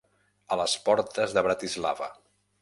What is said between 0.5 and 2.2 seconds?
A les portes de Bratislava.